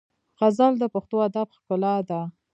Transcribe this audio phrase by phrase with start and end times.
[0.39, 2.21] غزل د پښتو ادب ښکلا ده.